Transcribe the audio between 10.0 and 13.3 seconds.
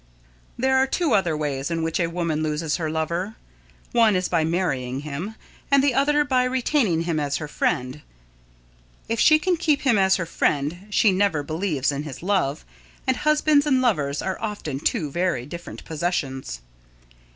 her friend, she never believes in his love, and